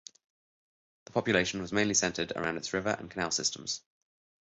The 1.05 1.11
population 1.11 1.61
was 1.61 1.71
mainly 1.71 1.93
centered 1.93 2.31
around 2.31 2.57
its 2.57 2.73
river 2.73 2.89
and 2.97 3.11
canal 3.11 3.29
systems. 3.29 3.81